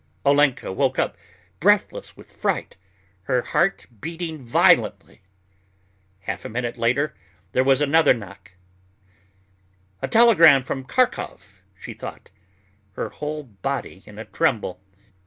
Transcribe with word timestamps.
Olenka 0.25 0.71
woke 0.73 0.97
up 0.97 1.15
breathless 1.59 2.17
with 2.17 2.33
fright, 2.33 2.75
her 3.25 3.43
heart 3.43 3.85
beating 3.99 4.41
violently. 4.43 5.21
Half 6.21 6.43
a 6.43 6.49
minute 6.49 6.75
later 6.75 7.13
there 7.51 7.63
was 7.63 7.81
another 7.81 8.15
knock. 8.15 8.53
"A 10.01 10.07
telegram 10.07 10.63
from 10.63 10.85
Kharkov," 10.85 11.61
she 11.79 11.93
thought, 11.93 12.31
her 12.93 13.09
whole 13.09 13.43
body 13.43 14.01
in 14.07 14.17
a 14.17 14.25
tremble. 14.25 14.81